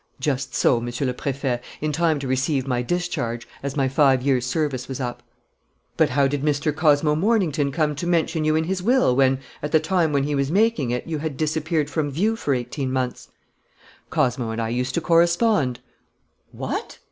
[0.19, 4.47] "Just so, Monsieur le Préfet, in time to receive my discharge, as my five years'
[4.47, 5.21] service was up."
[5.95, 6.75] "But how did Mr.
[6.75, 10.33] Cosmo Mornington come to mention you in his will, when, at the time when he
[10.33, 13.27] was making it, you had disappeared from view for eighteen months?"
[14.09, 15.81] "Cosmo and I used to correspond."
[16.51, 16.97] "What!"